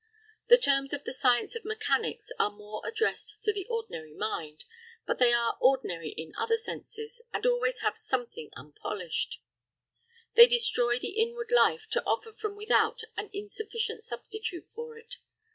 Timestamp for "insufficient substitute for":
13.31-14.97